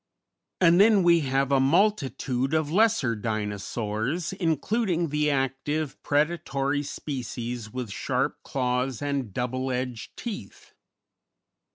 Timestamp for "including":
4.33-5.09